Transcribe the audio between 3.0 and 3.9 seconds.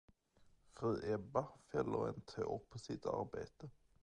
arbete.